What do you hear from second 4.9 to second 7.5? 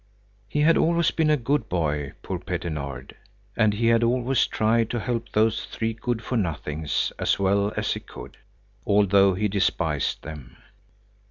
help those three good for nothings as